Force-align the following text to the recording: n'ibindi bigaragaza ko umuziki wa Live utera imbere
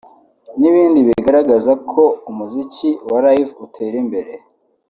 n'ibindi 0.59 0.99
bigaragaza 1.07 1.71
ko 1.91 2.03
umuziki 2.29 2.89
wa 3.09 3.19
Live 3.25 3.51
utera 3.65 3.95
imbere 4.03 4.31